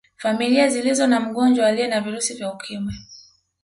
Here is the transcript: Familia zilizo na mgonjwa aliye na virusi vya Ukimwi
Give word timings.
Familia 0.17 0.69
zilizo 0.69 1.07
na 1.07 1.19
mgonjwa 1.19 1.65
aliye 1.67 1.87
na 1.87 2.01
virusi 2.01 2.33
vya 2.33 2.53
Ukimwi 2.53 2.93